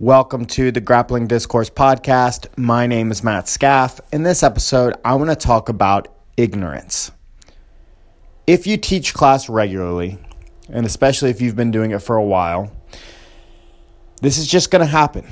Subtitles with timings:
[0.00, 2.46] Welcome to the Grappling Discourse podcast.
[2.56, 4.00] My name is Matt Scaff.
[4.14, 7.10] In this episode, I want to talk about ignorance.
[8.46, 10.16] If you teach class regularly,
[10.70, 12.72] and especially if you've been doing it for a while,
[14.22, 15.26] this is just going to happen.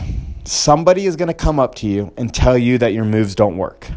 [0.44, 3.56] Somebody is going to come up to you and tell you that your moves don't
[3.56, 3.88] work.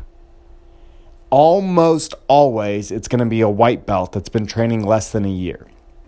[1.30, 5.30] Almost always, it's going to be a white belt that's been training less than a
[5.30, 5.68] year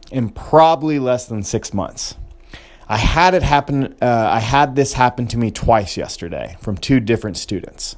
[0.09, 2.15] and probably less than six months.
[2.87, 3.95] I had it happen.
[4.01, 7.95] Uh, I had this happen to me twice yesterday from two different students.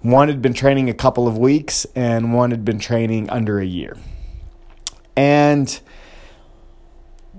[0.00, 3.66] One had been training a couple of weeks, and one had been training under a
[3.66, 3.96] year.
[5.16, 5.80] And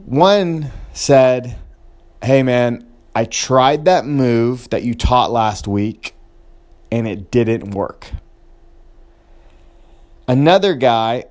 [0.05, 1.55] one said,
[2.23, 6.15] "Hey, man, I tried that move that you taught last week,
[6.91, 8.11] and it didn't work."
[10.27, 11.25] Another guy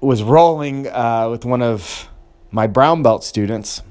[0.00, 2.08] was rolling uh, with one of
[2.50, 3.82] my brown belt students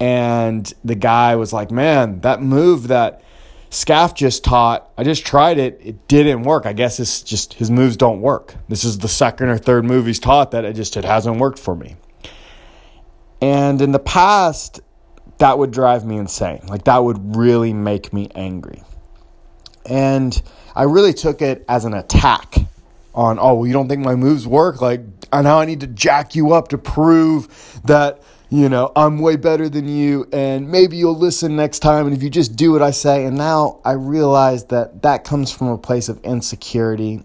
[0.00, 3.22] and the guy was like, "Man, that move that
[3.72, 5.80] Scaff just taught, I just tried it.
[5.84, 6.66] It didn't work.
[6.66, 8.56] I guess it's just his moves don't work.
[8.68, 11.58] This is the second or third move he's taught that it just it hasn't worked
[11.58, 11.96] for me."
[13.40, 14.80] And in the past,
[15.38, 16.62] that would drive me insane.
[16.68, 18.82] Like that would really make me angry.
[19.86, 20.40] And
[20.74, 22.56] I really took it as an attack
[23.14, 24.80] on, oh, well, you don't think my moves work?
[24.80, 25.00] Like,
[25.32, 29.68] now I need to jack you up to prove that you know, I'm way better
[29.68, 32.06] than you, and maybe you'll listen next time.
[32.06, 35.52] And if you just do what I say, and now I realize that that comes
[35.52, 37.22] from a place of insecurity,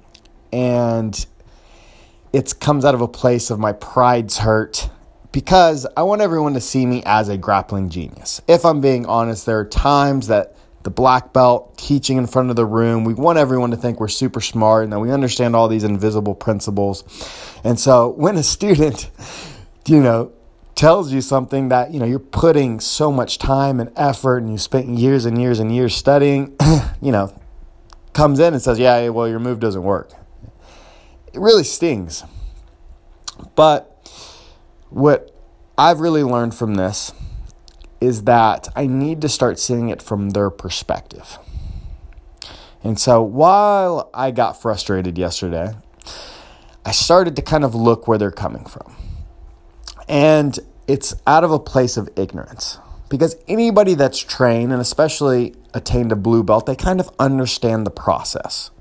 [0.54, 1.26] and
[2.32, 4.88] it comes out of a place of my pride's hurt
[5.32, 8.40] because I want everyone to see me as a grappling genius.
[8.48, 12.56] If I'm being honest, there are times that the black belt teaching in front of
[12.56, 15.68] the room, we want everyone to think we're super smart and that we understand all
[15.68, 17.04] these invisible principles.
[17.64, 19.10] And so when a student,
[19.88, 20.32] you know,
[20.76, 24.58] tells you something that you know you're putting so much time and effort and you
[24.58, 26.54] spent years and years and years studying
[27.02, 27.34] you know
[28.14, 30.12] comes in and says yeah well your move doesn't work.
[31.34, 32.24] It really stings.
[33.56, 33.92] But
[34.90, 35.32] what
[35.78, 37.12] i've really learned from this
[38.00, 41.38] is that i need to start seeing it from their perspective.
[42.84, 45.74] And so while i got frustrated yesterday
[46.86, 48.96] i started to kind of look where they're coming from
[50.08, 50.58] and
[50.88, 52.80] it's out of a place of ignorance.
[53.10, 57.92] Because anybody that's trained, and especially attained a blue belt, they kind of understand the
[57.92, 58.72] process.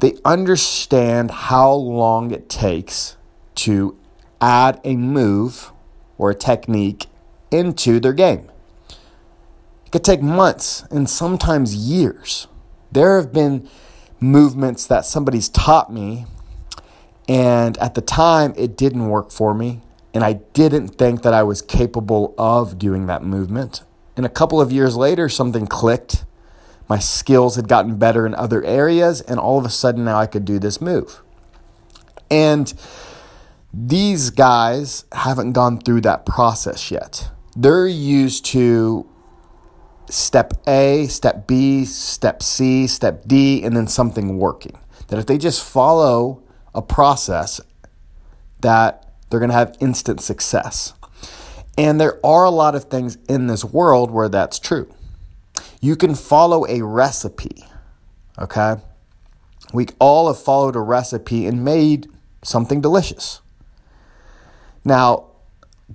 [0.00, 3.16] They understand how long it takes
[3.56, 3.96] to
[4.40, 5.72] add a move
[6.16, 7.06] or a technique
[7.50, 8.50] into their game.
[9.86, 12.46] It could take months and sometimes years.
[12.92, 13.68] There have been
[14.20, 16.26] movements that somebody's taught me,
[17.28, 19.82] and at the time it didn't work for me
[20.18, 23.84] and I didn't think that I was capable of doing that movement.
[24.16, 26.24] And a couple of years later, something clicked.
[26.88, 30.26] My skills had gotten better in other areas, and all of a sudden now I
[30.26, 31.22] could do this move.
[32.32, 32.74] And
[33.72, 37.30] these guys haven't gone through that process yet.
[37.54, 39.08] They're used to
[40.10, 44.80] step A, step B, step C, step D, and then something working.
[45.06, 46.42] That if they just follow
[46.74, 47.60] a process
[48.62, 50.94] that they're going to have instant success.
[51.76, 54.92] And there are a lot of things in this world where that's true.
[55.80, 57.64] You can follow a recipe,
[58.38, 58.76] okay?
[59.72, 62.08] We all have followed a recipe and made
[62.42, 63.40] something delicious.
[64.84, 65.26] Now,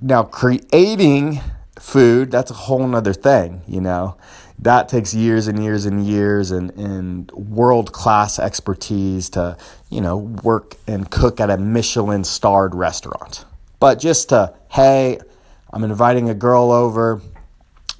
[0.01, 1.41] now creating
[1.79, 4.15] food, that's a whole nother thing, you know.
[4.63, 9.57] That takes years and years and years and, and world class expertise to,
[9.89, 13.43] you know, work and cook at a Michelin starred restaurant.
[13.81, 15.19] But just to, hey,
[15.73, 17.21] I'm inviting a girl over.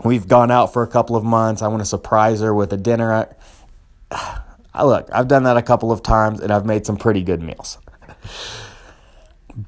[0.06, 1.62] We've gone out for a couple of months.
[1.62, 3.36] I want to surprise her with a dinner.
[4.12, 7.42] I, look, I've done that a couple of times and I've made some pretty good
[7.42, 7.78] meals.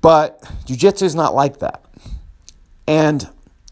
[0.01, 1.83] But jujitsu is not like that.
[2.87, 3.27] And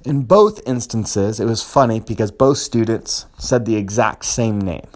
[0.05, 4.87] in both instances, it was funny because both students said the exact same name.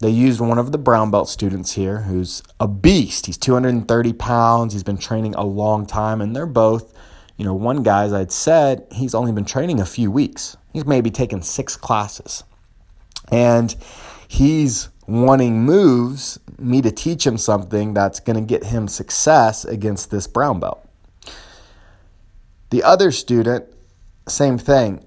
[0.00, 3.26] They used one of the brown belt students here who's a beast.
[3.26, 4.72] He's 230 pounds.
[4.74, 6.92] He's been training a long time, and they're both,
[7.36, 10.56] you know, one guy, as I'd said, he's only been training a few weeks.
[10.72, 12.44] He's maybe taken six classes.
[13.32, 13.74] And
[14.28, 20.10] he's wanting moves, me to teach him something that's going to get him success against
[20.10, 20.86] this brown belt.
[22.70, 23.66] The other student
[24.28, 25.04] same thing.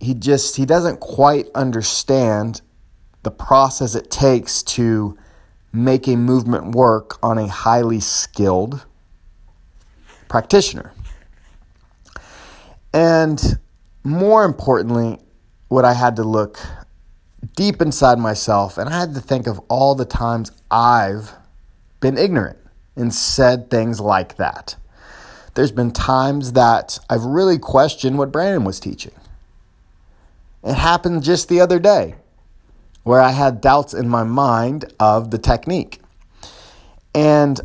[0.00, 2.60] He just he doesn't quite understand
[3.22, 5.16] the process it takes to
[5.72, 8.84] make a movement work on a highly skilled
[10.28, 10.92] practitioner.
[12.92, 13.58] And
[14.04, 15.18] more importantly,
[15.68, 16.58] what I had to look
[17.56, 21.32] deep inside myself and I had to think of all the times I've
[22.00, 22.58] been ignorant
[22.96, 24.76] and said things like that.
[25.54, 29.12] There's been times that I've really questioned what Brandon was teaching.
[30.64, 32.14] It happened just the other day
[33.02, 36.00] where I had doubts in my mind of the technique.
[37.14, 37.60] And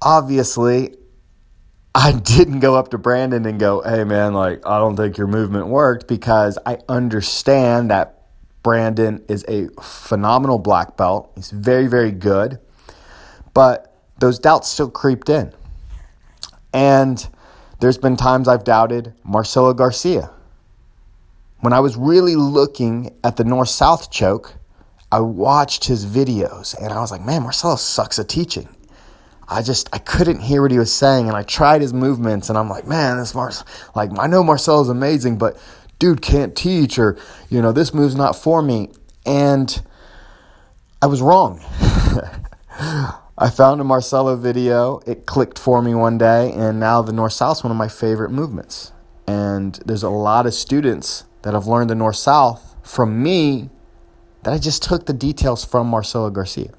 [0.00, 0.96] obviously,
[1.94, 5.26] I didn't go up to Brandon and go, hey man, like, I don't think your
[5.26, 8.22] movement worked because I understand that
[8.62, 11.32] Brandon is a phenomenal black belt.
[11.34, 12.58] He's very, very good.
[13.54, 15.52] But those doubts still creeped in.
[16.72, 17.26] And
[17.80, 20.30] there's been times I've doubted Marcelo Garcia.
[21.60, 24.54] When I was really looking at the north south choke,
[25.12, 28.68] I watched his videos and I was like, man, Marcelo sucks at teaching.
[29.50, 32.56] I just I couldn't hear what he was saying, and I tried his movements, and
[32.56, 33.64] I'm like, man, this Mars
[33.96, 35.60] like I know Marcelo's amazing, but
[35.98, 37.18] dude can't teach, or
[37.48, 38.90] you know this move's not for me,
[39.26, 39.82] and
[41.02, 41.60] I was wrong.
[43.42, 45.00] I found a Marcelo video.
[45.06, 47.88] It clicked for me one day, and now the north south is one of my
[47.88, 48.92] favorite movements.
[49.26, 53.70] And there's a lot of students that have learned the north south from me
[54.42, 56.74] that I just took the details from Marcelo Garcia.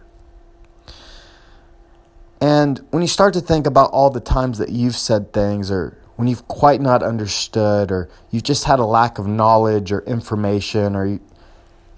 [2.40, 5.98] And when you start to think about all the times that you've said things, or
[6.16, 10.96] when you've quite not understood, or you've just had a lack of knowledge or information,
[10.96, 11.22] or you,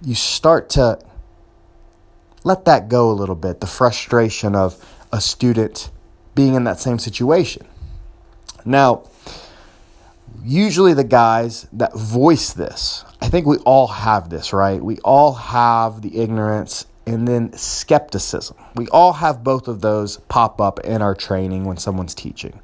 [0.01, 1.00] you start to
[2.43, 5.91] let that go a little bit the frustration of a student
[6.35, 7.65] being in that same situation.
[8.65, 9.03] Now,
[10.43, 14.83] usually the guys that voice this, I think we all have this, right?
[14.83, 18.57] We all have the ignorance and then skepticism.
[18.75, 22.61] We all have both of those pop up in our training when someone's teaching.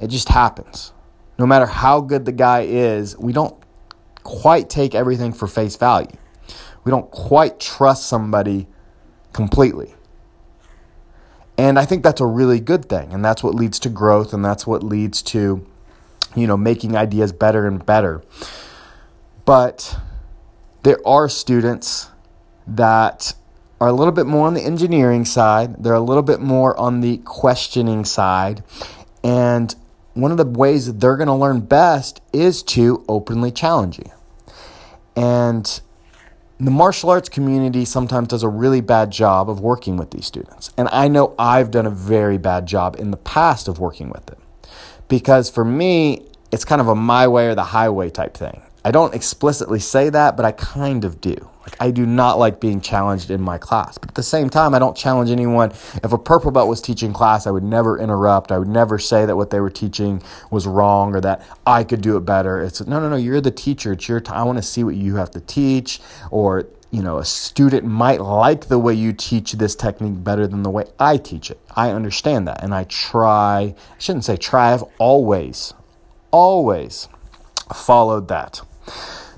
[0.00, 0.92] It just happens.
[1.38, 3.54] No matter how good the guy is, we don't
[4.22, 6.16] quite take everything for face value.
[6.84, 8.66] We don't quite trust somebody
[9.32, 9.94] completely.
[11.56, 13.12] And I think that's a really good thing.
[13.12, 15.66] And that's what leads to growth and that's what leads to,
[16.34, 18.22] you know, making ideas better and better.
[19.44, 19.96] But
[20.82, 22.10] there are students
[22.66, 23.34] that
[23.80, 27.00] are a little bit more on the engineering side, they're a little bit more on
[27.00, 28.62] the questioning side.
[29.22, 29.74] And
[30.14, 34.10] one of the ways that they're going to learn best is to openly challenge you.
[35.16, 35.80] And
[36.58, 40.72] the martial arts community sometimes does a really bad job of working with these students.
[40.76, 44.26] And I know I've done a very bad job in the past of working with
[44.26, 44.38] them.
[45.08, 48.62] Because for me, it's kind of a my way or the highway type thing.
[48.84, 51.48] I don't explicitly say that, but I kind of do.
[51.62, 53.96] Like I do not like being challenged in my class.
[53.96, 55.70] But at the same time, I don't challenge anyone.
[56.02, 58.52] If a purple belt was teaching class, I would never interrupt.
[58.52, 62.02] I would never say that what they were teaching was wrong or that I could
[62.02, 62.62] do it better.
[62.62, 63.92] It's no, no, no, you're the teacher.
[63.92, 64.36] It's your time.
[64.36, 68.20] I want to see what you have to teach or you know, a student might
[68.20, 71.58] like the way you teach this technique better than the way I teach it.
[71.74, 72.62] I understand that.
[72.62, 75.74] And I try, I shouldn't say try, I've always,
[76.30, 77.08] always
[77.72, 78.60] followed that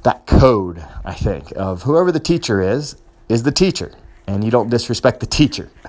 [0.03, 2.97] that code, I think, of whoever the teacher is,
[3.29, 3.93] is the teacher.
[4.27, 5.71] And you don't disrespect the teacher.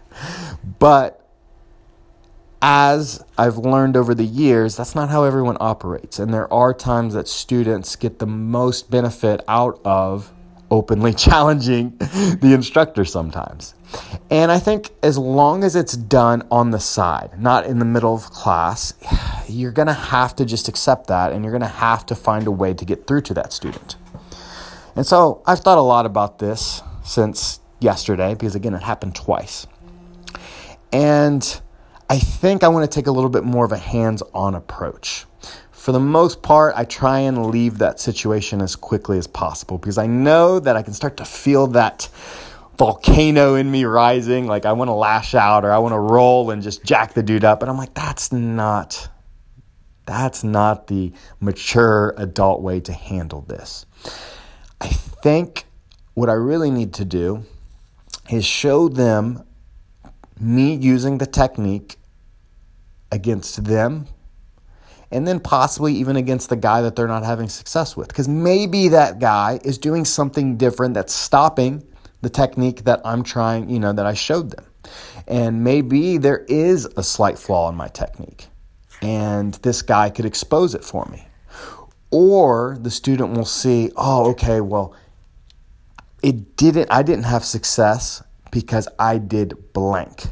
[0.80, 1.28] But
[2.62, 6.20] as I've learned over the years, that's not how everyone operates.
[6.20, 10.34] And there are times that students get the most benefit out of
[10.70, 13.74] openly challenging the instructor sometimes.
[14.30, 18.14] And I think as long as it's done on the side, not in the middle
[18.14, 18.94] of class,
[19.48, 22.48] you're going to have to just accept that and you're going to have to find
[22.48, 23.96] a way to get through to that student.
[24.96, 29.68] And so I've thought a lot about this since yesterday because, again, it happened twice.
[30.92, 31.62] And
[32.10, 35.26] I think I want to take a little bit more of a hands on approach
[35.88, 39.98] for the most part, I try and leave that situation as quickly as possible because
[39.98, 42.10] I know that I can start to feel that
[42.78, 44.48] volcano in me rising.
[44.48, 47.24] Like I want to lash out or I want to roll and just jack the
[47.24, 47.62] dude up.
[47.62, 49.08] And I'm like, that's not,
[50.06, 53.86] that's not the mature adult way to handle this.
[54.82, 55.64] I think
[56.16, 57.46] what I really need to do
[58.30, 59.42] is show them
[60.38, 61.96] me using the technique
[63.10, 64.08] against them
[65.12, 68.08] and then possibly even against the guy that they're not having success with.
[68.08, 71.86] Because maybe that guy is doing something different that's stopping
[72.22, 74.66] the technique that I'm trying, you know, that I showed them.
[75.28, 78.48] And maybe there is a slight flaw in my technique,
[79.02, 81.28] and this guy could expose it for me.
[82.10, 84.96] Or the student will see, oh, okay, well,
[86.24, 90.28] it didn't, I didn't have success because I did blank.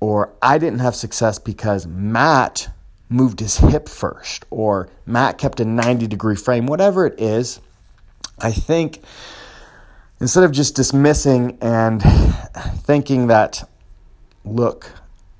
[0.00, 2.68] Or I didn't have success because Matt
[3.08, 7.60] moved his hip first, or Matt kept a 90 degree frame, whatever it is,
[8.38, 9.02] I think
[10.20, 12.02] instead of just dismissing and
[12.84, 13.68] thinking that,
[14.44, 14.90] look,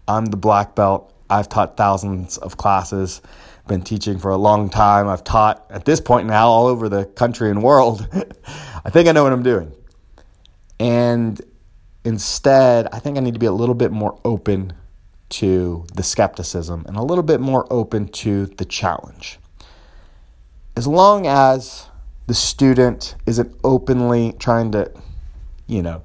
[0.07, 3.21] I'm the black belt, I've taught thousands of classes,
[3.67, 7.05] been teaching for a long time, I've taught at this point now all over the
[7.05, 8.09] country and world.
[8.85, 9.73] I think I know what I'm doing.
[10.81, 11.41] And
[12.05, 14.73] instead, I think I need to be a little bit more open
[15.29, 19.39] to the skepticism and a little bit more open to the challenge.
[20.77, 21.87] As long as
[22.27, 24.91] the student isn't openly trying to,
[25.67, 26.03] you know,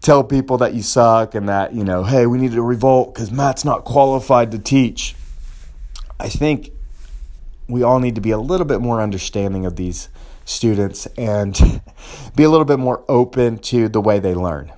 [0.00, 3.30] tell people that you suck and that, you know, hey, we need to revolt because
[3.30, 5.14] Matt's not qualified to teach.
[6.18, 6.70] I think
[7.68, 10.08] we all need to be a little bit more understanding of these
[10.44, 11.54] students and
[12.36, 14.72] be a little bit more open to the way they learn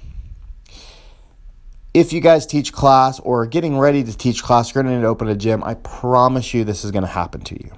[1.94, 5.02] if you guys teach class or are getting ready to teach class, you're going to
[5.02, 5.62] to open a gym.
[5.62, 7.72] I promise you this is going to happen to you.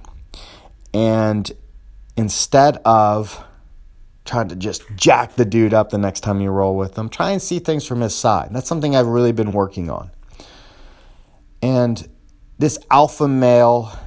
[0.93, 1.51] And
[2.17, 3.45] instead of
[4.25, 7.31] trying to just jack the dude up the next time you roll with them, try
[7.31, 8.49] and see things from his side.
[8.53, 10.11] That's something I've really been working on.
[11.61, 12.09] And
[12.59, 13.99] this alpha male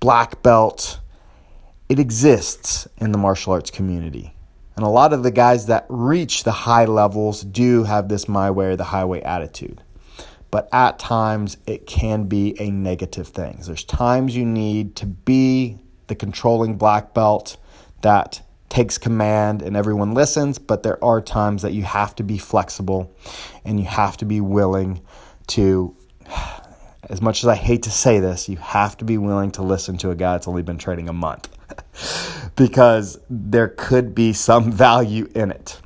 [0.00, 0.98] black belt,
[1.88, 4.34] it exists in the martial arts community.
[4.76, 8.50] And a lot of the guys that reach the high levels do have this my
[8.50, 9.82] way or the highway attitude.
[10.50, 13.60] But at times it can be a negative thing.
[13.64, 17.56] There's times you need to be the controlling black belt
[18.02, 22.38] that takes command and everyone listens, but there are times that you have to be
[22.38, 23.14] flexible
[23.64, 25.00] and you have to be willing
[25.48, 25.94] to
[27.10, 29.98] as much as I hate to say this, you have to be willing to listen
[29.98, 31.48] to a guy that's only been training a month
[32.56, 35.80] because there could be some value in it.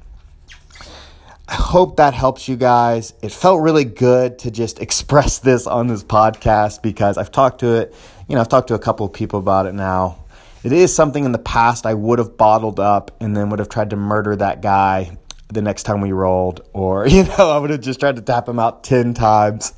[1.48, 3.14] I hope that helps you guys.
[3.22, 7.74] It felt really good to just express this on this podcast because I've talked to
[7.74, 7.94] it,
[8.28, 10.24] you know, I've talked to a couple of people about it now.
[10.64, 13.68] It is something in the past I would have bottled up and then would have
[13.68, 15.16] tried to murder that guy
[15.48, 18.48] the next time we rolled, or, you know, I would have just tried to tap
[18.48, 19.72] him out 10 times.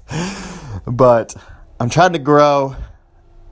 [0.86, 1.34] But
[1.78, 2.74] I'm trying to grow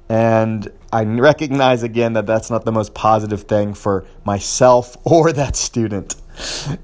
[0.08, 5.56] and I recognize again that that's not the most positive thing for myself or that
[5.56, 6.16] student.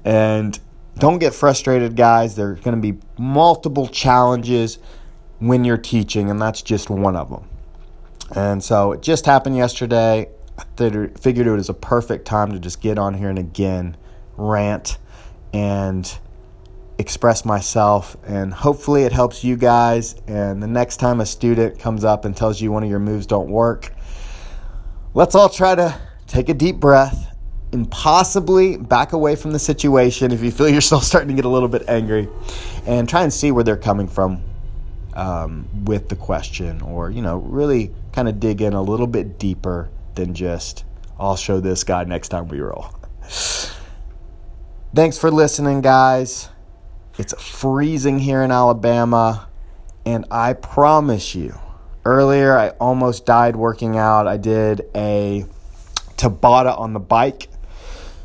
[0.03, 0.59] And
[0.97, 2.35] don't get frustrated, guys.
[2.35, 4.79] There are going to be multiple challenges
[5.39, 7.47] when you're teaching, and that's just one of them.
[8.35, 10.29] And so it just happened yesterday.
[10.57, 10.63] I
[11.19, 13.97] figured it was a perfect time to just get on here and again
[14.37, 14.97] rant
[15.53, 16.17] and
[17.03, 20.15] express myself and hopefully it helps you guys.
[20.25, 23.27] And the next time a student comes up and tells you one of your moves
[23.27, 23.93] don't work
[25.13, 27.35] let's all try to take a deep breath
[27.71, 31.49] and possibly back away from the situation if you feel yourself starting to get a
[31.49, 32.27] little bit angry
[32.85, 34.43] and try and see where they're coming from
[35.13, 39.37] um, with the question or you know really kind of dig in a little bit
[39.37, 40.85] deeper than just
[41.19, 42.87] i'll show this guy next time we roll.
[44.95, 46.49] Thanks for listening guys
[47.17, 49.47] it's freezing here in Alabama,
[50.05, 51.57] and I promise you,
[52.05, 54.27] earlier I almost died working out.
[54.27, 55.45] I did a
[56.17, 57.49] Tabata on the bike.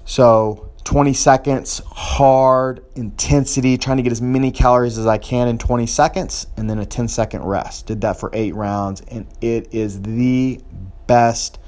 [0.04, 5.58] So 20 seconds, hard intensity, trying to get as many calories as I can in
[5.58, 7.86] 20 seconds, and then a 10 second rest.
[7.86, 10.62] Did that for eight rounds, and it is the
[11.06, 11.58] best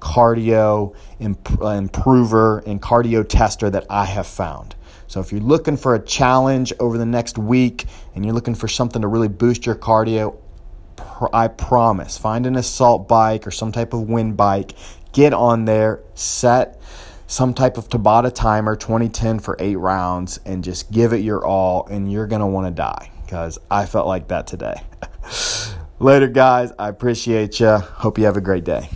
[0.00, 4.76] cardio imp- improver and cardio tester that I have found.
[5.10, 8.68] So if you're looking for a challenge over the next week and you're looking for
[8.68, 10.36] something to really boost your cardio,
[11.32, 14.74] I promise, find an assault bike or some type of wind bike,
[15.12, 16.80] get on there, set
[17.26, 21.88] some type of Tabata timer 2010 for eight rounds, and just give it your all,
[21.88, 24.80] and you're want to die because I felt like that today.
[25.98, 26.70] Later, guys.
[26.78, 27.78] I appreciate you.
[27.78, 28.88] Hope you have a great day.